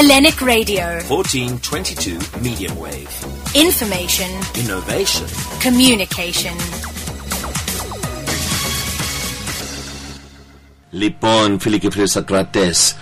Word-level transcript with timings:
Hellenic 0.00 0.40
Radio. 0.42 0.84
1422 1.08 2.18
medium 2.42 2.76
wave. 2.78 3.10
Information. 3.54 4.30
Innovation. 4.54 5.26
Communication. 5.60 6.56
Λοιπόν, 10.90 11.58
φίλοι 11.60 11.78
και 11.78 11.90
φίλες 11.90 12.16
ακροατές, 12.16 12.96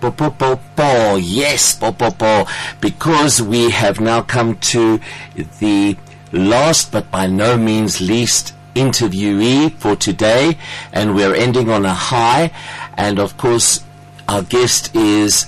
po, 0.00 0.10
po, 0.10 0.30
po, 0.30 0.60
po, 0.76 1.18
yes, 1.18 1.74
po, 1.80 1.92
po, 1.92 2.10
po, 2.10 2.46
because 2.80 3.42
we 3.42 3.70
have 3.70 4.00
now 4.00 4.20
come 4.22 4.54
to 4.72 5.00
the 5.60 5.96
last 6.32 6.92
but 6.92 7.10
by 7.10 7.26
no 7.26 7.56
means 7.56 8.00
least 8.00 8.54
interviewee 8.74 9.72
for 9.78 9.96
today, 9.96 10.56
and 10.92 11.14
we're 11.14 11.34
ending 11.34 11.68
on 11.70 11.84
a 11.84 11.94
high, 11.94 12.50
and 12.96 13.18
of 13.18 13.36
course, 13.36 13.82
our 14.28 14.42
guest 14.42 14.94
is 14.94 15.46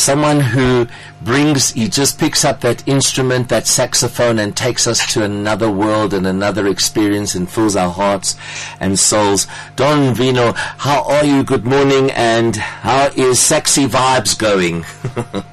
someone 0.00 0.40
who 0.40 0.86
brings, 1.22 1.70
he 1.72 1.88
just 1.88 2.18
picks 2.18 2.44
up 2.44 2.60
that 2.62 2.86
instrument, 2.88 3.48
that 3.50 3.66
saxophone, 3.66 4.38
and 4.38 4.56
takes 4.56 4.86
us 4.86 5.12
to 5.12 5.22
another 5.22 5.70
world 5.70 6.14
and 6.14 6.26
another 6.26 6.66
experience 6.66 7.34
and 7.34 7.48
fills 7.50 7.76
our 7.76 7.90
hearts 7.90 8.36
and 8.80 8.98
souls. 8.98 9.46
Don 9.76 10.14
Vino, 10.14 10.52
how 10.52 11.02
are 11.04 11.24
you? 11.24 11.44
Good 11.44 11.64
morning, 11.64 12.10
and 12.12 12.56
how 12.56 13.06
is 13.16 13.38
Saxy 13.38 13.86
Vibes 13.86 14.36
going? 14.38 14.82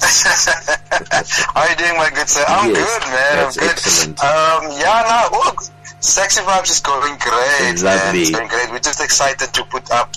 how 0.00 1.60
are 1.62 1.68
you 1.70 1.76
doing, 1.76 1.96
my 1.96 2.10
good 2.14 2.28
sir? 2.28 2.44
I'm 2.48 2.70
Yes, 2.70 2.78
good, 2.78 3.02
man. 3.10 3.46
I'm 3.46 3.52
good. 3.52 3.62
excellent. 3.70 4.24
Um, 4.24 4.62
yeah, 4.80 5.28
no, 5.30 5.38
look, 5.44 5.62
Saxy 6.10 6.40
Vibes 6.42 6.70
is 6.70 6.80
going 6.80 7.16
great. 7.18 7.82
Lovely. 7.82 8.22
It's 8.22 8.30
going 8.30 8.48
great. 8.48 8.70
We're 8.70 8.80
just 8.80 9.00
excited 9.00 9.52
to 9.54 9.64
put 9.64 9.90
up 9.90 10.10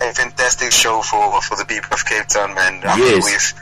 a 0.00 0.12
fantastic 0.12 0.72
show 0.72 1.00
for 1.02 1.40
for 1.42 1.56
the 1.56 1.64
people 1.64 1.92
of 1.94 2.04
Cape 2.04 2.26
Town, 2.26 2.54
man. 2.54 2.82
I 2.84 2.98
mean, 2.98 3.22
we've 3.24 3.52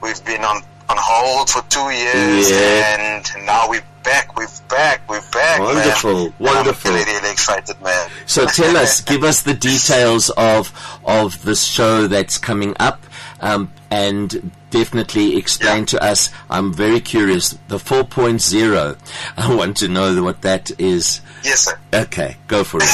we've 0.00 0.24
been 0.24 0.44
on 0.44 0.62
on 0.88 0.96
hold 1.00 1.50
for 1.50 1.62
two 1.68 1.90
years, 1.90 2.50
Yeah. 2.50 2.96
and 2.98 3.46
now 3.46 3.68
we're 3.68 3.82
back. 4.04 4.36
We're 4.36 4.46
back. 4.68 5.00
We're 5.08 5.20
back. 5.32 5.58
man. 5.60 5.74
Wonderful, 5.74 6.24
And 6.26 6.34
wonderful. 6.38 6.90
I'm 6.90 6.96
really, 6.98 7.12
really 7.12 7.30
excited, 7.32 7.80
man. 7.82 8.10
So 8.26 8.46
tell 8.46 8.76
us, 8.76 9.00
give 9.00 9.24
us 9.24 9.42
the 9.42 9.54
details 9.54 10.30
of 10.30 10.72
of 11.04 11.42
the 11.42 11.54
show 11.56 12.06
that's 12.06 12.38
coming 12.38 12.74
up, 12.78 13.02
um, 13.40 13.72
and 13.92 14.50
definitely 14.70 15.36
explain 15.36 15.80
Yeah. 15.80 15.84
to 15.92 16.02
us. 16.02 16.30
I'm 16.48 16.72
very 16.72 16.98
curious. 17.00 17.54
The 17.68 17.76
4.0. 17.78 18.96
I 19.36 19.54
want 19.54 19.76
to 19.78 19.88
know 19.88 20.22
what 20.22 20.40
that 20.42 20.70
is. 20.78 21.20
Yes, 21.44 21.60
sir. 21.66 21.78
Okay, 21.92 22.36
go 22.48 22.64
for 22.64 22.78
it. 22.80 22.84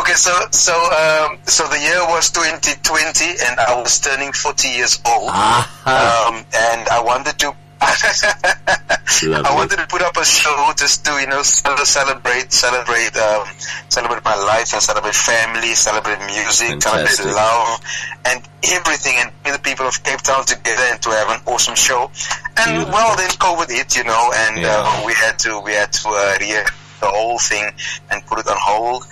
okay, 0.00 0.14
so 0.14 0.32
so 0.52 0.72
um, 0.72 1.38
so 1.44 1.66
the 1.68 1.78
year 1.78 2.00
was 2.08 2.30
2020, 2.30 3.24
and 3.44 3.60
I 3.60 3.74
was 3.78 4.00
turning 4.00 4.32
40 4.32 4.68
years 4.68 4.98
old. 5.04 5.28
Aha. 5.28 6.28
Um, 6.30 6.46
and 6.54 6.88
I 6.88 7.02
wanted 7.02 7.38
to. 7.40 7.54
Lovely. 9.24 9.46
I 9.50 9.54
wanted 9.54 9.76
to 9.78 9.86
put 9.86 10.02
up 10.02 10.16
a 10.16 10.24
show 10.24 10.72
just 10.76 11.04
to 11.06 11.12
you 11.20 11.26
know 11.26 11.42
celebrate, 11.42 12.52
celebrate, 12.52 13.16
um, 13.16 13.46
celebrate 13.88 14.24
my 14.24 14.36
life, 14.36 14.72
and 14.72 14.82
celebrate 14.82 15.14
family, 15.14 15.74
celebrate 15.74 16.18
music, 16.26 16.68
Fantastic. 16.82 17.10
celebrate 17.10 17.34
love, 17.36 17.80
and 18.26 18.42
everything, 18.72 19.14
and 19.18 19.30
bring 19.42 19.54
the 19.54 19.60
people 19.62 19.86
of 19.86 20.02
Cape 20.02 20.20
Town 20.20 20.44
together 20.44 20.82
and 20.90 21.00
to 21.02 21.10
have 21.10 21.28
an 21.30 21.40
awesome 21.46 21.74
show. 21.76 22.10
And 22.56 22.70
Beautiful. 22.86 22.92
well, 22.92 23.16
then 23.16 23.30
COVID 23.30 23.70
hit, 23.70 23.96
you 23.96 24.04
know, 24.04 24.32
and 24.34 24.58
Yeah. 24.60 24.82
uh, 24.84 25.02
we 25.06 25.12
had 25.14 25.38
to 25.40 25.60
we 25.60 25.72
had 25.72 25.92
to 25.92 26.08
uh, 26.08 26.36
re- 26.40 26.64
the 27.00 27.08
whole 27.08 27.38
thing 27.38 27.70
and 28.10 28.24
put 28.26 28.38
it 28.38 28.46
on 28.48 28.56
hold. 28.58 29.04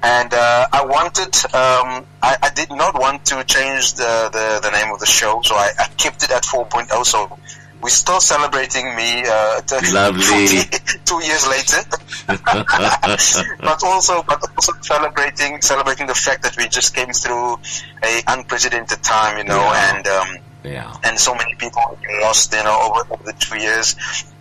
And 0.00 0.32
uh, 0.32 0.66
I 0.72 0.84
wanted, 0.84 1.34
um, 1.46 2.06
I, 2.22 2.36
I 2.40 2.50
did 2.54 2.70
not 2.70 2.94
want 2.96 3.24
to 3.26 3.42
change 3.42 3.94
the, 3.94 4.28
the, 4.32 4.60
the 4.62 4.70
name 4.70 4.92
of 4.92 5.00
the 5.00 5.06
show, 5.06 5.40
so 5.42 5.56
I, 5.56 5.70
I 5.76 5.86
kept 5.96 6.22
it 6.22 6.30
at 6.30 6.44
4.0. 6.44 7.04
So 7.04 7.36
we're 7.82 7.88
still 7.90 8.20
celebrating 8.20 8.86
me 8.96 9.22
uh, 9.26 9.60
turning 9.62 9.94
Lovely. 10.02 10.22
40 10.22 10.78
two 11.04 11.22
years 11.24 11.46
later, 11.48 11.78
but 12.28 13.82
also 13.84 14.22
but 14.22 14.42
also 14.56 14.72
celebrating 14.82 15.60
celebrating 15.62 16.06
the 16.06 16.14
fact 16.14 16.42
that 16.42 16.56
we 16.56 16.68
just 16.68 16.94
came 16.94 17.12
through 17.12 17.58
a 18.02 18.22
unprecedented 18.28 19.02
time, 19.02 19.38
you 19.38 19.44
know, 19.44 19.56
Yeah. 19.56 19.96
and. 19.96 20.06
Um, 20.08 20.28
yeah. 20.64 20.92
and 21.04 21.18
so 21.18 21.34
many 21.36 21.54
people 21.54 21.80
lost, 22.20 22.52
you 22.52 22.62
know, 22.64 22.78
over, 22.90 23.14
over 23.14 23.22
the 23.24 23.32
two 23.38 23.58
years. 23.58 23.94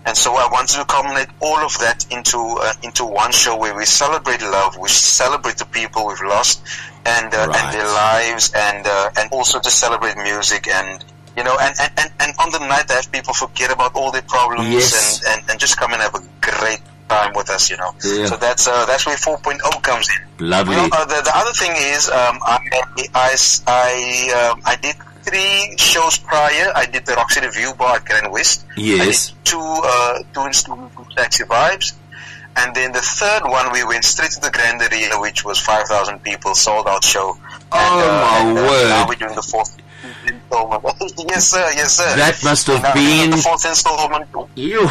And 0.03 0.17
so 0.17 0.33
I 0.35 0.49
wanted 0.51 0.75
to 0.77 0.85
culminate 0.85 1.27
all 1.39 1.59
of 1.59 1.77
that 1.79 2.07
into 2.11 2.39
uh, 2.59 2.73
into 2.81 3.05
one 3.05 3.31
show 3.31 3.55
where 3.55 3.75
we 3.75 3.85
celebrate 3.85 4.41
love, 4.41 4.77
we 4.77 4.89
celebrate 4.89 5.57
the 5.57 5.65
people 5.65 6.07
we've 6.07 6.19
lost, 6.25 6.63
and 7.05 7.31
uh, 7.33 7.37
Right. 7.47 7.55
and 7.63 7.73
their 7.73 7.85
lives, 7.87 8.51
and 8.53 8.87
uh, 8.87 9.09
and 9.19 9.31
also 9.31 9.59
to 9.59 9.69
celebrate 9.69 10.17
music 10.17 10.67
and. 10.67 11.05
You 11.37 11.43
know, 11.43 11.55
and, 11.61 11.75
and 11.79 11.91
on 12.53 12.61
the 12.61 12.67
night, 12.67 12.89
I 12.89 12.95
have 12.95 13.11
people 13.11 13.33
forget 13.33 13.71
about 13.71 13.95
all 13.95 14.11
their 14.11 14.21
problems 14.21 14.69
Yes. 14.69 15.21
and, 15.25 15.39
and, 15.39 15.51
and 15.51 15.59
just 15.59 15.77
come 15.77 15.93
and 15.93 16.01
have 16.01 16.15
a 16.15 16.23
great 16.41 16.81
time 17.09 17.33
with 17.35 17.49
us, 17.49 17.69
you 17.69 17.77
know. 17.77 17.91
Yeah. 18.03 18.25
So 18.25 18.37
that's 18.37 18.67
uh, 18.67 18.85
that's 18.85 19.05
where 19.05 19.15
4.0 19.15 19.83
comes 19.83 20.09
in. 20.09 20.47
Lovely. 20.49 20.75
Well, 20.75 20.89
uh, 20.91 21.05
the, 21.05 21.21
the 21.23 21.31
other 21.35 21.51
thing 21.53 21.71
is, 21.75 22.09
um, 22.09 22.39
I 22.41 22.59
I 23.13 23.35
I, 23.67 24.51
um, 24.51 24.61
I 24.65 24.75
did 24.75 24.95
three 25.23 25.75
shows 25.77 26.17
prior. 26.17 26.71
I 26.75 26.85
did 26.85 27.05
the 27.05 27.13
Roxy 27.13 27.41
Revue 27.41 27.73
Bar 27.75 27.97
at 27.97 28.05
Grand 28.05 28.31
West. 28.31 28.65
Yes. 28.75 29.01
I 29.01 29.33
did 29.33 29.45
two 29.45 29.59
uh, 29.61 30.23
two 30.33 30.45
installments 30.45 30.95
Saxy 31.15 31.45
Vibes, 31.45 31.93
and 32.57 32.75
then 32.75 32.91
the 32.91 33.01
third 33.01 33.43
one 33.43 33.71
we 33.71 33.83
went 33.85 34.03
straight 34.03 34.31
to 34.31 34.41
the 34.41 34.51
Grand 34.51 34.81
Arena, 34.81 35.19
which 35.19 35.45
was 35.45 35.59
five 35.59 35.87
thousand 35.87 36.23
people, 36.23 36.55
sold 36.55 36.87
out 36.87 37.03
show. 37.03 37.37
Oh, 37.71 38.43
and, 38.43 38.55
my 38.55 38.59
and, 38.61 38.67
word. 38.67 38.89
Now 38.89 39.07
we're 39.07 39.15
doing 39.15 39.35
the 39.35 39.41
fourth 39.41 39.75
installment. 40.61 40.83
yes, 41.29 41.47
sir. 41.47 41.69
Yes, 41.75 41.93
sir. 41.97 42.15
That 42.15 42.43
must 42.43 42.67
have 42.67 42.83
And 42.85 42.93
been- 42.93 43.31
the 43.31 43.37
fourth 43.37 43.65
installment. 43.65 44.29
You 44.55 44.87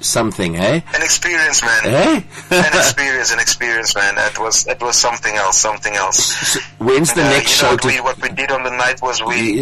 something, 0.00 0.56
eh? 0.56 0.80
An 0.94 1.02
experience, 1.02 1.62
man. 1.62 1.82
Eh? 1.84 2.22
an 2.50 2.74
experience, 2.78 3.32
an 3.32 3.38
experience, 3.40 3.94
man. 3.94 4.14
That 4.14 4.38
was 4.38 4.64
that 4.64 4.80
was 4.82 4.96
something 4.96 5.34
else, 5.36 5.58
something 5.58 5.94
else. 5.94 6.56
When's 6.78 7.12
the 7.12 7.22
Uh, 7.24 7.28
next 7.30 7.50
you 7.50 7.56
show? 7.68 7.72
what, 7.72 7.84
we, 7.84 8.00
what 8.00 8.20
we 8.22 8.30
did 8.30 8.50
on 8.50 8.62
the 8.62 8.70
night 8.70 9.02
was 9.02 9.22
we 9.22 9.60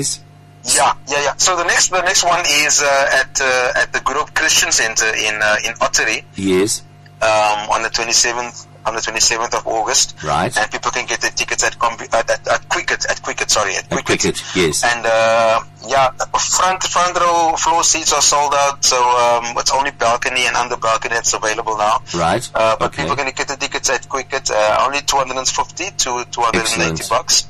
yeah 0.77 0.93
yeah 1.09 1.23
yeah. 1.23 1.35
So 1.39 1.57
the 1.57 1.65
next 1.65 1.89
the 1.89 2.03
next 2.03 2.23
one 2.25 2.45
is 2.47 2.83
uh, 2.83 3.21
at 3.21 3.41
uh, 3.41 3.73
at 3.83 3.93
the 3.93 4.01
Good 4.01 4.17
Hope 4.17 4.33
Christian 4.35 4.71
Center 4.71 5.07
in 5.07 5.35
uh, 5.43 5.57
in 5.65 5.73
Ottery 5.81 6.23
Yes. 6.37 6.83
um, 7.21 7.71
on 7.75 7.83
the 7.83 7.91
27th 7.91 8.67
on 8.89 8.95
the 8.95 9.01
27th 9.01 9.55
of 9.55 9.67
August. 9.67 10.17
Right. 10.25 10.57
And 10.57 10.71
people 10.71 10.91
can 10.91 11.07
get 11.07 11.21
their 11.21 11.31
tickets 11.31 11.63
at 11.65 11.79
compu- 11.79 12.13
at, 12.13 12.29
at, 12.31 12.49
at 12.49 12.69
Quicket 12.69 13.05
at 13.11 13.23
Quicket 13.23 13.51
sorry 13.51 13.77
at 13.77 13.93
At 13.93 14.05
Quicket, 14.05 14.43
yes. 14.57 14.83
And 14.85 15.05
uh, 15.07 15.61
yeah, 15.87 16.11
front 16.11 16.83
front 16.83 17.17
row 17.21 17.55
floor 17.57 17.85
seats 17.85 18.13
are 18.13 18.23
sold 18.23 18.55
out, 18.55 18.85
so 18.85 18.97
um, 18.97 19.55
it's 19.59 19.73
only 19.73 19.91
balcony 19.93 20.47
and 20.47 20.57
under 20.57 20.77
balcony 20.77 21.15
that's 21.15 21.33
available 21.35 21.77
now. 21.77 22.03
Right. 22.15 22.49
Uh, 22.55 22.77
but 22.79 22.87
Okay. 22.89 23.03
people 23.03 23.17
can 23.17 23.31
get 23.35 23.49
the 23.49 23.57
tickets 23.57 23.91
at 23.91 24.09
Quicket, 24.09 24.51
uh, 24.51 24.85
only 24.87 25.01
250 25.03 25.85
to 25.85 26.25
280 26.31 26.59
Excellent. 26.59 27.09
bucks. 27.11 27.47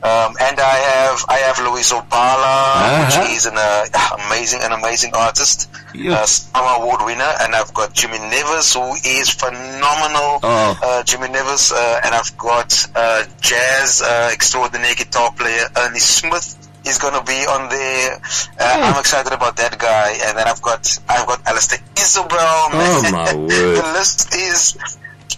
Um, 0.00 0.36
and 0.40 0.60
I 0.60 0.76
have 0.94 1.24
I 1.28 1.38
have 1.38 1.56
Loyiso 1.56 2.08
Bala, 2.08 2.46
Uh-huh. 2.46 3.04
which 3.26 3.36
is 3.36 3.46
an 3.46 3.58
uh, 3.58 3.84
amazing 4.26 4.60
an 4.62 4.70
amazing 4.72 5.10
artist, 5.14 5.68
Yeah. 5.92 6.14
uh, 6.22 6.26
SAMA 6.26 6.82
Award 6.82 7.02
winner, 7.04 7.32
and 7.40 7.54
I've 7.54 7.74
got 7.74 7.94
Jimmy 7.94 8.18
Nevis, 8.20 8.74
who 8.74 8.94
is 9.04 9.30
phenomenal. 9.30 10.38
Oh. 10.42 10.78
Uh, 10.82 11.02
Jimmy 11.02 11.28
Nevis, 11.28 11.72
uh, 11.72 12.00
and 12.04 12.14
I've 12.14 12.36
got 12.38 12.70
uh, 12.94 13.24
jazz 13.40 14.00
uh, 14.02 14.30
extraordinary 14.32 14.94
guitar 14.94 15.32
player 15.32 15.66
Ernie 15.76 15.98
Smith. 15.98 16.54
Is 16.86 16.96
gonna 16.98 17.22
be 17.24 17.34
on 17.44 17.68
there. 17.68 18.12
Uh, 18.58 18.76
Hmm. 18.78 18.82
I'm 18.94 19.00
excited 19.00 19.32
about 19.32 19.56
that 19.56 19.76
guy, 19.78 20.10
and 20.24 20.38
then 20.38 20.46
I've 20.48 20.62
got 20.62 20.86
I've 21.08 21.26
got 21.26 21.44
Alistair 21.44 21.80
Izobell. 21.96 22.30
Oh, 22.72 23.02
my 23.12 23.34
word. 23.34 23.50
the 23.50 23.82
list 23.98 24.32
is 24.32 24.72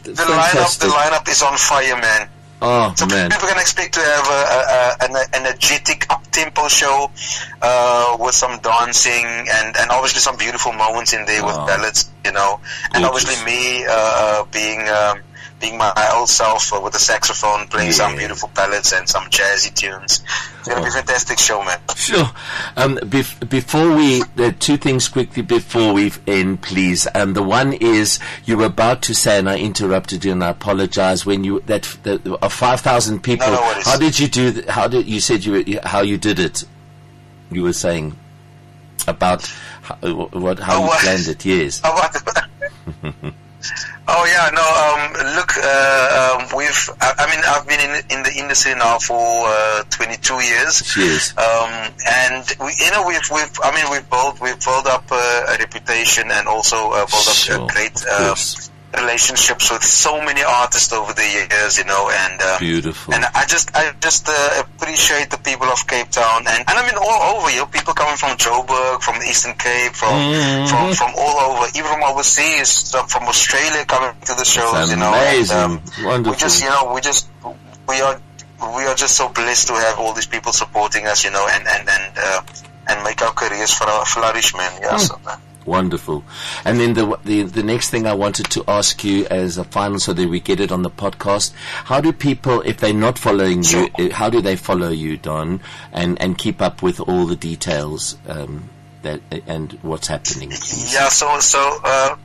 the 0.04 0.12
lineup. 0.31 0.78
The 0.78 0.87
lineup 0.88 1.27
is 1.28 1.42
on 1.42 1.56
fire, 1.56 1.97
man. 1.97 2.28
Oh 2.62 2.92
So 2.95 3.07
man. 3.07 3.30
people 3.30 3.48
can 3.48 3.59
expect 3.59 3.95
to 3.95 4.01
have 4.01 4.27
a, 4.28 4.30
a, 4.30 4.60
a, 4.60 5.21
an 5.21 5.28
energetic 5.34 6.07
up-tempo 6.10 6.68
show 6.68 7.10
uh, 7.62 8.16
with 8.21 8.34
some 8.34 8.59
dancing 8.60 9.24
and, 9.24 9.77
and 9.77 9.91
obviously 9.91 10.21
some 10.21 10.36
beautiful 10.36 10.72
moments 10.72 11.12
in 11.12 11.24
there 11.24 11.45
with 11.45 11.54
Oh. 11.57 11.66
ballads, 11.66 12.10
you 12.24 12.33
know. 12.33 12.60
And 12.92 13.04
Gorgeous. 13.04 13.24
obviously 13.24 13.45
me 13.47 13.84
uh, 13.86 13.91
uh, 13.91 14.45
being 14.53 14.86
um, 14.89 15.22
being 15.60 15.77
my 15.77 15.92
old 16.15 16.28
self 16.28 16.72
uh, 16.72 16.80
with 16.80 16.95
the 16.95 16.98
saxophone, 16.98 17.66
playing 17.68 17.92
some 17.92 18.16
beautiful 18.16 18.51
ballads 18.54 18.92
and 18.92 19.07
some 19.09 19.24
jazzy 19.24 19.72
tunes. 19.74 20.22
It's 20.59 20.68
gonna 20.68 20.80
be 20.80 20.86
a 20.86 20.91
Oh. 20.91 20.92
fantastic 20.95 21.39
show, 21.39 21.62
man. 21.62 21.78
Sure. 21.97 22.30
Um, 22.77 22.97
bef- 22.98 23.48
before 23.48 23.95
we, 23.95 24.22
uh, 24.39 24.53
two 24.59 24.77
things 24.78 25.09
quickly 25.09 25.42
before 25.42 25.92
we 25.92 26.12
end, 26.27 26.62
please. 26.62 27.07
Um, 27.15 27.34
the 27.34 27.42
one 27.42 27.74
is 27.74 28.18
you 28.47 28.57
were 28.57 28.65
about 28.66 29.03
to 29.03 29.15
say, 29.15 29.39
and 29.39 29.48
I 29.51 29.59
interrupted 29.59 30.24
you, 30.24 30.33
and 30.33 30.42
I 30.42 30.48
apologize. 30.48 31.27
When 31.27 31.45
you 31.45 31.60
that 31.66 31.83
the, 32.04 32.39
uh, 32.41 32.48
five 32.48 32.80
thousand 32.80 33.21
people, 33.22 33.47
No, 33.48 33.53
no 33.54 33.80
how 33.84 33.97
did 33.98 34.18
you 34.18 34.28
do? 34.28 34.53
th- 34.53 34.66
How 34.66 34.89
did 34.89 35.07
you 35.07 35.21
said 35.21 35.45
you 35.45 35.53
were, 35.53 35.59
you- 35.60 35.80
how 35.84 36.01
you 36.01 36.16
did 36.16 36.39
it? 36.39 36.65
You 37.51 37.65
were 37.65 37.72
saying 37.74 38.16
about 39.07 39.45
how, 39.83 39.97
what 40.33 40.59
how 40.59 40.83
Oh, 40.83 40.84
you 40.86 40.98
planned 41.01 41.28
it. 41.28 41.45
Yes. 41.45 41.83
Oh 44.09 44.24
yeah, 44.27 44.51
no. 44.51 44.65
Um, 44.65 45.36
look, 45.36 45.57
uh, 45.57 46.41
um, 46.41 46.57
we've. 46.57 46.91
I, 47.01 47.15
I 47.18 47.24
mean, 47.30 47.45
I've 47.47 47.66
been 47.68 47.80
in 47.80 48.18
in 48.18 48.22
the 48.24 48.33
industry 48.36 48.74
now 48.74 48.98
for 48.98 49.47
uh, 49.47 49.84
22 49.91 50.34
years. 50.34 50.83
Cheers. 50.83 51.36
Um, 51.36 51.92
and 52.09 52.45
we, 52.59 52.74
you 52.78 52.91
know, 52.91 53.07
we've 53.07 53.28
we've. 53.30 53.54
I 53.62 53.71
mean, 53.74 53.91
we've 53.91 54.09
built 54.10 54.41
we've 54.41 54.59
built 54.65 54.86
up 54.86 55.04
uh, 55.12 55.54
a 55.54 55.57
reputation 55.59 56.30
and 56.30 56.48
also 56.48 56.91
uh, 56.91 57.07
built 57.07 57.28
up 57.28 57.34
Sure, 57.34 57.65
a 57.65 57.66
great 57.68 57.97
um, 58.07 58.27
course. 58.28 58.71
Relationships 58.97 59.71
with 59.71 59.83
so 59.84 60.21
many 60.25 60.42
artists 60.42 60.92
over 60.92 61.13
the 61.13 61.22
years. 61.22 61.78
You 61.78 61.84
know, 61.84 62.10
and 62.10 62.41
um, 62.42 62.59
Beautiful. 62.59 63.15
and 63.15 63.25
I 63.34 63.45
just 63.47 63.75
I 63.77 63.92
just 64.01 64.28
uh, 64.28 64.63
appreciate 64.65 65.31
the 65.31 65.39
people 65.39 65.66
of 65.69 65.87
Cape 65.87 66.10
Town 66.10 66.45
and, 66.47 66.60
and 66.69 66.75
I 66.78 66.83
mean 66.87 66.97
all 66.97 67.37
over. 67.37 67.51
You 67.51 67.59
know, 67.59 67.66
people 67.66 67.95
coming 67.95 68.16
from 68.16 68.37
Joburg, 68.37 69.03
from 69.03 69.19
the 69.21 69.27
Eastern 69.27 69.54
Cape, 69.54 69.92
from 69.92 70.10
Mhm. 70.15 70.69
from 70.69 70.92
from 70.95 71.13
all 71.16 71.39
over, 71.57 71.66
even 71.75 71.91
from 71.91 72.03
overseas, 72.03 72.91
from 73.09 73.25
Australia 73.25 73.84
coming 73.84 74.13
to 74.27 74.34
the 74.34 74.45
shows. 74.45 74.75
It's 74.83 74.91
you 74.91 74.97
know, 74.97 75.13
and, 75.15 75.34
amazing. 75.34 75.57
um, 75.57 75.83
Wonderful. 76.04 76.33
we 76.33 76.36
just 76.36 76.63
you 76.63 76.69
know 76.71 76.93
we 76.95 77.01
just 77.01 77.28
we 77.89 78.01
are 78.01 78.21
we 78.77 78.84
are 78.84 78.95
just 78.95 79.16
so 79.16 79.28
blessed 79.28 79.69
to 79.69 79.75
have 79.75 79.98
all 79.98 80.13
these 80.13 80.27
people 80.27 80.53
supporting 80.53 81.07
us. 81.07 81.25
You 81.25 81.31
know, 81.31 81.47
and 81.51 81.66
and 81.66 81.89
and 81.89 82.13
uh, 82.19 82.43
and 82.89 83.04
make 83.04 83.22
our 83.22 83.33
careers 83.33 83.72
for 83.72 83.84
our 83.84 84.04
flourish, 84.04 84.54
man. 84.54 84.72
Yeah. 84.83 84.91
Hmm. 84.93 84.98
So, 84.98 85.21
uh, 85.27 85.36
Wonderful. 85.66 86.24
And 86.65 86.80
then 86.80 86.95
the, 86.95 87.18
the 87.24 87.42
the 87.42 87.62
next 87.62 87.91
thing 87.91 88.07
I 88.07 88.15
wanted 88.15 88.47
to 88.51 88.65
ask 88.66 89.04
you 89.04 89.27
as 89.27 89.59
a 89.59 89.65
final, 89.65 89.98
so 89.98 90.12
that 90.12 90.28
we 90.28 90.41
get 90.41 90.59
it 90.59 90.72
on 90.72 90.83
the 90.83 90.91
podcast. 90.91 91.53
How 91.84 92.01
do 92.01 92.12
people, 92.12 92.62
if 92.62 92.78
they're 92.78 92.95
not 92.95 93.18
following 93.18 93.62
Sure. 93.62 93.89
you, 93.98 94.10
uh, 94.10 94.15
how 94.15 94.30
do 94.30 94.41
they 94.41 94.57
follow 94.57 94.89
you, 94.89 95.16
Don, 95.16 95.60
and 95.92 96.21
and 96.21 96.36
keep 96.39 96.62
up 96.62 96.83
with 96.83 96.98
all 97.01 97.27
the 97.27 97.36
details 97.36 98.16
um, 98.27 98.71
that 99.03 99.21
and 99.47 99.72
what's 99.83 100.09
happening? 100.09 100.48
please? 100.48 100.92
Yeah, 100.95 101.09
so 101.09 101.39
so 101.41 101.78
uh, 101.84 102.16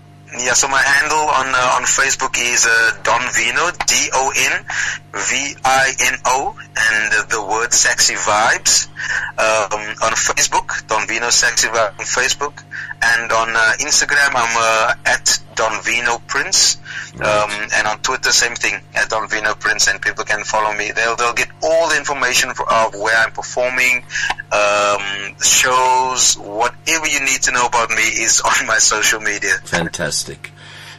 so 0.56 0.70
my 0.70 0.82
handle 0.82 1.20
on 1.20 1.48
uh, 1.52 1.76
on 1.76 1.84
Facebook 1.84 2.40
is 2.40 2.66
uh, 2.66 2.98
Don 3.04 3.22
Vino, 3.36 3.72
D 3.86 4.10
O 4.14 4.32
N 4.32 4.66
V 5.12 5.56
I 5.66 5.92
N 6.00 6.16
O, 6.26 6.56
and 6.58 7.30
the 7.30 7.42
word 7.44 7.72
"saxy 7.72 8.16
vibes" 8.16 8.88
um, 9.36 9.84
on 10.02 10.14
Facebook. 10.16 10.88
Don 10.88 11.08
Vino 11.08 11.28
Saxy 11.28 11.68
Vibes 11.68 12.00
on 12.00 12.06
Facebook, 12.06 12.64
and 13.02 13.32
on 13.32 13.50
uh, 13.56 13.74
Instagram 13.82 14.32
I'm 14.34 14.56
uh, 14.56 14.94
at 15.06 15.40
Don 15.56 15.84
Vino 15.84 16.20
Prins, 16.20 16.78
um, 17.16 17.50
and 17.74 17.88
on 17.88 18.00
Twitter 18.00 18.32
same 18.32 18.56
thing 18.56 18.82
at 18.94 19.10
Don 19.10 19.28
Vino 19.30 19.54
Prins, 19.56 19.88
and 19.88 20.02
people 20.02 20.24
can 20.26 20.44
follow 20.44 20.74
me. 20.74 20.92
They'll 20.92 21.16
they'll 21.16 21.34
get 21.34 21.50
all 21.64 21.90
the 21.90 21.98
information 21.98 22.54
for, 22.54 22.72
of 22.72 22.94
where 22.96 23.16
I'm 23.18 23.32
performing, 23.32 24.06
um, 24.52 25.36
shows, 25.42 26.36
whatever 26.38 27.08
you 27.08 27.20
need 27.22 27.42
to 27.44 27.52
know 27.52 27.66
about 27.66 27.90
me 27.90 28.04
is 28.04 28.42
on 28.42 28.68
my 28.68 28.78
social 28.78 29.20
media. 29.20 29.56
Fantastic. 29.66 30.52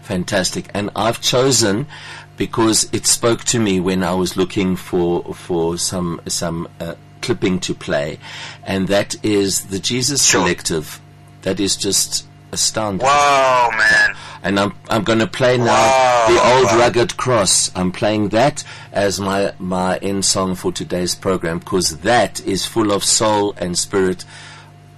Fantastic. 0.03 0.71
And 0.73 0.91
I've 0.95 1.21
chosen 1.21 1.87
because 2.37 2.89
it 2.93 3.07
spoke 3.07 3.43
to 3.45 3.59
me 3.59 3.81
when 3.81 4.03
I 4.03 4.15
was 4.15 4.37
looking 4.37 4.77
for 4.77 5.35
for 5.35 5.79
some 5.79 6.21
some 6.29 6.69
uh, 6.81 6.95
clipping 7.23 7.59
to 7.61 7.75
play, 7.75 8.19
and 8.65 8.89
that 8.89 9.17
is 9.25 9.67
the 9.67 9.79
Jesus 9.79 10.25
Sure. 10.25 10.43
Collective. 10.43 11.01
That 11.43 11.61
is 11.61 11.77
just 11.77 12.27
astounding. 12.53 13.05
Wow, 13.07 13.71
man. 13.77 14.15
And 14.43 14.61
I'm 14.61 14.75
I'm 14.89 15.03
going 15.03 15.19
to 15.19 15.27
play 15.27 15.59
now 15.59 15.65
Wow. 15.67 16.27
the 16.29 16.55
old 16.55 16.65
Wow. 16.67 16.79
rugged 16.79 17.17
cross. 17.17 17.71
I'm 17.75 17.91
playing 17.93 18.29
that 18.31 18.63
as 18.93 19.19
my 19.21 19.53
my 19.59 19.97
end 19.99 20.25
song 20.25 20.55
for 20.55 20.71
today's 20.73 21.15
program 21.15 21.59
because 21.59 21.99
that 21.99 22.41
is 22.47 22.65
full 22.67 22.93
of 22.93 23.03
soul 23.05 23.55
and 23.59 23.77
spirit 23.77 24.25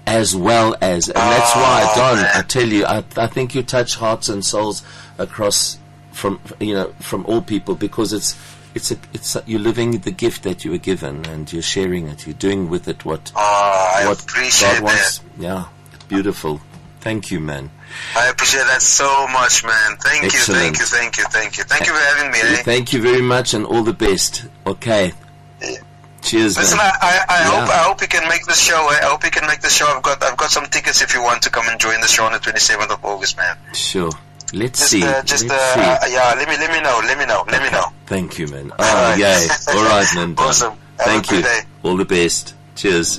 as 0.07 0.35
well 0.35 0.75
as 0.81 1.09
and 1.09 1.17
that's 1.17 1.53
oh, 1.55 1.61
why 1.61 1.87
Oh, 1.91 1.97
Don 1.97 2.17
man. 2.23 2.31
I 2.35 2.43
tell 2.43 2.67
you 2.69 2.85
I, 2.87 3.05
I 3.17 3.27
think 3.27 3.55
you 3.55 3.63
touch 3.63 3.97
hearts 3.97 4.29
and 4.29 4.45
souls 4.45 4.83
across 5.19 5.79
from 6.13 6.41
you 6.61 6.75
know 6.75 6.93
from 7.01 7.25
all 7.27 7.41
people 7.43 7.75
because 7.75 8.13
it's 8.13 8.37
it's 8.75 8.91
a, 8.91 8.97
it's 9.15 9.35
a, 9.37 9.43
you're 9.47 9.61
living 9.61 9.93
the 10.01 10.11
gift 10.11 10.43
that 10.45 10.65
you 10.65 10.71
were 10.71 10.79
given 10.79 11.25
and 11.27 11.51
you're 11.53 11.63
sharing 11.63 12.09
it 12.09 12.27
you're 12.27 12.35
doing 12.35 12.69
with 12.71 12.87
it 12.89 13.05
what 13.05 13.33
Oh, 13.37 14.05
what 14.09 14.25
God 14.27 14.83
wants 14.83 15.19
that. 15.19 15.23
yeah 15.39 15.65
beautiful 16.09 16.61
thank 17.01 17.31
you 17.31 17.41
man 17.41 17.71
I 18.15 18.29
appreciate 18.29 18.67
that 18.67 18.83
so 18.83 19.27
much, 19.29 19.65
man. 19.65 19.97
Thank 19.97 20.25
Excellent. 20.25 20.47
you, 20.47 20.55
thank 20.61 20.79
you, 20.79 20.85
thank 20.85 21.17
you, 21.19 21.25
thank 21.25 21.59
you. 21.59 21.65
Thank 21.65 21.87
you 21.87 21.93
for 21.95 21.99
having 21.99 22.31
me. 22.31 22.39
Eh? 22.43 22.63
thank 22.63 22.93
you 22.93 23.01
very 23.01 23.23
much 23.23 23.55
and 23.55 23.65
all 23.65 23.83
the 23.83 23.95
best 23.95 24.45
okay 24.67 25.13
Yeah. 25.61 25.79
cheers 26.21 26.59
Listen, 26.59 26.77
man. 26.77 26.93
I, 27.01 27.25
I, 27.29 27.35
I 27.37 27.39
Yeah. 27.41 27.51
hope 27.61 27.69
I 27.71 27.79
hope 27.89 28.01
you 28.03 28.09
can 28.09 28.29
make 28.29 28.45
the 28.45 28.53
show. 28.55 28.77
eh? 28.93 29.01
I 29.03 29.07
hope 29.09 29.25
you 29.25 29.31
can 29.31 29.47
make 29.47 29.63
the 29.63 29.71
show. 29.71 29.87
I've 29.87 30.03
got 30.03 30.23
I've 30.23 30.37
got 30.37 30.51
some 30.51 30.67
tickets 30.67 31.01
if 31.01 31.15
you 31.15 31.23
want 31.23 31.41
to 31.43 31.51
come 31.51 31.67
and 31.71 31.81
join 31.81 31.99
the 32.03 32.09
show 32.09 32.25
on 32.29 32.33
the 32.33 32.39
27th 32.39 32.91
of 32.93 33.03
August, 33.05 33.37
man. 33.39 33.57
sure 33.73 34.13
let's 34.53 34.79
Just 34.81 34.91
see 34.93 35.03
uh, 35.03 35.23
just 35.23 35.45
let's 35.49 35.77
uh, 35.77 36.01
see 36.01 36.13
uh, 36.13 36.15
yeah. 36.17 36.35
Let 36.39 36.47
me 36.49 36.57
let 36.63 36.71
me 36.77 36.81
know. 36.87 36.97
Let 37.09 37.17
me 37.19 37.27
know. 37.33 37.43
Let 37.55 37.63
me 37.63 37.71
know. 37.71 37.87
Thank 38.07 38.39
you, 38.39 38.47
man. 38.49 38.71
Oh, 38.79 38.85
right. 38.85 39.19
yay. 39.19 39.49
All 39.75 39.85
right, 39.93 40.09
man. 40.15 40.35
Awesome. 40.47 40.75
Thank 40.99 41.31
you. 41.33 41.43
day. 41.43 41.61
All 41.83 41.97
the 41.97 42.05
best. 42.05 42.55
Cheers. 42.77 43.17